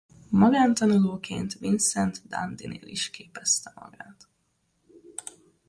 [0.29, 4.27] Magántanulóként Vincent d’Indynél is képezte magát.